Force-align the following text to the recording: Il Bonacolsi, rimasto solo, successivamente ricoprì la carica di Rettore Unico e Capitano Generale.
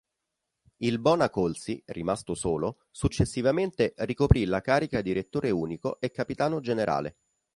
Il 0.77 0.97
Bonacolsi, 0.97 1.79
rimasto 1.85 2.33
solo, 2.33 2.85
successivamente 2.89 3.93
ricoprì 3.97 4.45
la 4.45 4.59
carica 4.59 4.99
di 5.03 5.11
Rettore 5.11 5.51
Unico 5.51 5.99
e 5.99 6.09
Capitano 6.09 6.59
Generale. 6.59 7.17